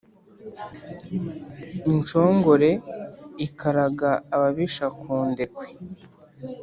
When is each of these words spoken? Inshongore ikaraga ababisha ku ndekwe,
Inshongore 1.91 2.69
ikaraga 3.47 4.11
ababisha 4.35 4.85
ku 4.99 5.11
ndekwe, 5.29 5.67